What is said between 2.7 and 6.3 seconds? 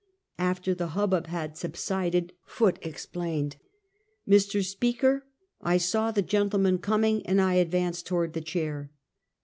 explained:" Mr. Speaker, I saw the